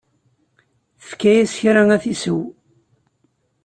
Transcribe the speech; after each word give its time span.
Tefka-as 0.99 1.51
kra 1.59 1.81
ad 1.95 2.01
t-isew. 2.03 2.41